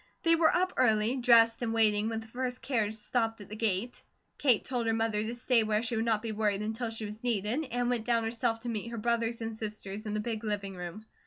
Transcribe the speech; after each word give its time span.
They 0.23 0.33
were 0.35 0.51
up 0.51 0.73
early, 0.77 1.17
dressed, 1.17 1.61
and 1.61 1.75
waiting 1.75 2.09
when 2.09 2.21
the 2.21 2.27
first 2.27 2.63
carriage 2.63 2.95
stopped 2.95 3.39
at 3.39 3.49
the 3.49 3.55
gate. 3.55 4.01
Kate 4.39 4.65
told 4.65 4.87
her 4.87 4.93
mother 4.95 5.21
to 5.21 5.35
stay 5.35 5.61
where 5.61 5.83
she 5.83 5.95
would 5.95 6.05
not 6.05 6.23
be 6.23 6.31
worried 6.31 6.63
until 6.63 6.89
she 6.89 7.05
was 7.05 7.23
needed, 7.23 7.65
and 7.69 7.87
went 7.87 8.07
down 8.07 8.23
herself 8.23 8.61
to 8.61 8.69
meet 8.69 8.89
her 8.89 8.97
brothers 8.97 9.41
and 9.41 9.55
sisters 9.55 10.07
in 10.07 10.15
the 10.15 10.19
big 10.19 10.43
living 10.43 10.75
room. 10.75 11.05